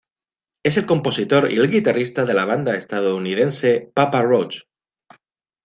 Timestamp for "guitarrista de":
1.69-2.33